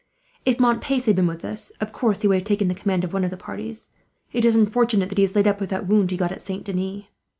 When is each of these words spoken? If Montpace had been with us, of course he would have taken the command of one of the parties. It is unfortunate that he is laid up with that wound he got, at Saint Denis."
If 0.45 0.57
Montpace 0.57 1.05
had 1.05 1.15
been 1.15 1.27
with 1.27 1.45
us, 1.45 1.69
of 1.79 1.93
course 1.93 2.23
he 2.23 2.27
would 2.27 2.39
have 2.39 2.43
taken 2.43 2.69
the 2.69 2.73
command 2.73 3.03
of 3.03 3.13
one 3.13 3.23
of 3.23 3.29
the 3.29 3.37
parties. 3.37 3.91
It 4.33 4.45
is 4.45 4.55
unfortunate 4.55 5.09
that 5.09 5.19
he 5.19 5.23
is 5.23 5.35
laid 5.35 5.47
up 5.47 5.59
with 5.59 5.69
that 5.69 5.85
wound 5.85 6.09
he 6.09 6.17
got, 6.17 6.31
at 6.31 6.41
Saint 6.41 6.63
Denis." 6.63 7.03